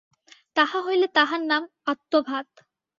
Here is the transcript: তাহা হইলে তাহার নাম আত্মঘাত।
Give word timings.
তাহা 0.57 0.77
হইলে 0.85 1.07
তাহার 1.15 1.41
নাম 1.45 1.63
আত্মঘাত। 1.85 2.47